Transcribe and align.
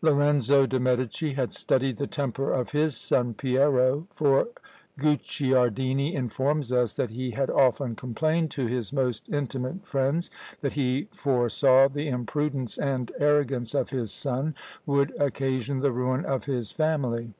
Lorenzo 0.00 0.64
de' 0.64 0.80
Medici 0.80 1.34
had 1.34 1.52
studied 1.52 1.98
the 1.98 2.06
temper 2.06 2.50
of 2.50 2.70
his 2.70 2.96
son 2.96 3.34
Piero; 3.34 4.06
for 4.14 4.48
Guicciardini 4.98 6.14
informs 6.14 6.72
us 6.72 6.96
that 6.96 7.10
he 7.10 7.32
had 7.32 7.50
often 7.50 7.94
complained 7.94 8.50
to 8.52 8.66
his 8.66 8.90
most 8.90 9.28
intimate 9.28 9.86
friends 9.86 10.30
that 10.62 10.72
"he 10.72 11.08
foresaw 11.12 11.88
the 11.88 12.08
imprudence 12.08 12.78
and 12.78 13.12
arrogance 13.18 13.74
of 13.74 13.90
his 13.90 14.10
son 14.10 14.54
would 14.86 15.14
occasion 15.20 15.80
the 15.80 15.92
ruin 15.92 16.24
of 16.24 16.44
his 16.46 16.72
family." 16.72 17.34